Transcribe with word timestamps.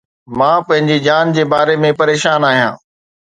مان 0.37 0.57
پنهنجي 0.67 0.97
جان 1.07 1.27
جي 1.35 1.43
باري 1.51 1.75
۾ 1.83 1.93
پريشان 2.01 2.41
آهيان. 2.51 2.75